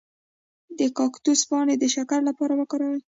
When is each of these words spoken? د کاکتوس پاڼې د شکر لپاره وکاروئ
د 0.79 0.81
کاکتوس 0.97 1.39
پاڼې 1.49 1.75
د 1.79 1.83
شکر 1.95 2.19
لپاره 2.29 2.53
وکاروئ 2.57 3.01